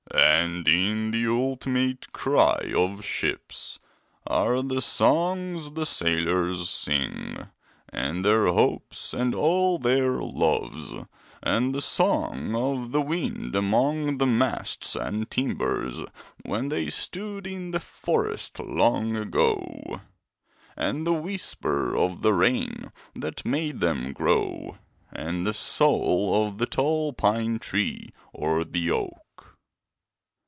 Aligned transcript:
And 0.13 0.67
in 0.67 1.11
the 1.11 1.25
ultimate 1.27 2.11
cry 2.11 2.73
of 2.75 3.05
ships 3.05 3.79
are 4.27 4.61
the 4.61 4.81
songs 4.81 5.71
the 5.71 5.85
sailors 5.85 6.69
sing, 6.69 7.47
and 7.87 8.25
their 8.25 8.47
hopes 8.47 9.13
and 9.13 9.33
all 9.33 9.79
their 9.79 10.19
loves, 10.19 10.91
and 11.41 11.73
the 11.73 11.79
song 11.81 12.53
of 12.55 12.91
the 12.91 13.01
wind 13.01 13.55
among 13.55 14.17
the 14.17 14.25
masts 14.27 14.95
and 14.97 15.31
timbers 15.31 16.01
when 16.43 16.67
they 16.67 16.89
stood 16.89 17.47
in 17.47 17.71
the 17.71 17.79
forest 17.79 18.59
long 18.59 19.15
ago, 19.15 20.01
and 20.75 21.07
the 21.07 21.13
whisper 21.13 21.95
of 21.95 22.21
the 22.23 22.33
rain 22.33 22.91
that 23.15 23.45
made 23.45 23.79
them 23.79 24.11
grow, 24.11 24.77
and 25.13 25.47
the 25.47 25.53
soul 25.53 26.45
of 26.45 26.57
the 26.57 26.65
tall 26.67 27.13
pine 27.13 27.57
tree 27.57 28.09
or 28.33 28.65
the 28.65 28.91
oak. 28.91 29.15